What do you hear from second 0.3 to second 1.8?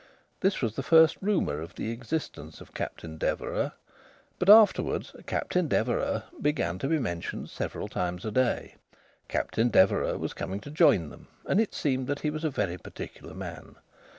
This was the first rumour of